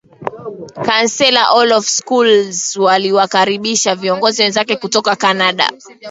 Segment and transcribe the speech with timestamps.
[0.85, 5.71] Kansela Olaf Scholz aliwakaribisha viongozi wenzake kutoka Canada